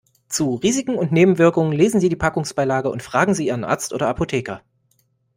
[0.29, 4.63] Zu Risiken und Nebenwirkungen lesen Sie die Packungsbeilage und fragen Sie Ihren Arzt oder Apotheker.